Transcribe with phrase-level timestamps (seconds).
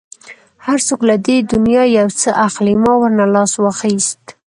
[0.65, 4.23] هر څوک له دې دنیا یو څه اخلي، ما ورنه لاس واخیست.